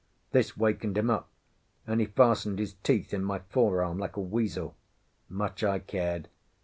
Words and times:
This 0.31 0.57
wakened 0.57 0.97
him 0.97 1.11
up, 1.11 1.29
and 1.85 1.99
he 1.99 2.07
fastened 2.07 2.57
his 2.57 2.73
teeth 2.81 3.13
in 3.13 3.23
my 3.23 3.37
forearm 3.37 3.99
like 3.99 4.15
a 4.17 4.19
weasel. 4.19 4.75
Much 5.29 5.63
I 5.63 5.77
cared. 5.77 6.27